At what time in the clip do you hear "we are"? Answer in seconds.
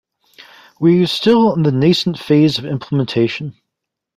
0.79-1.05